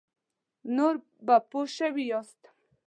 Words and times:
نور 0.75 0.95
به 1.25 1.35
پوه 1.49 1.65
شوي 1.77 2.03
یاست. 2.11 2.41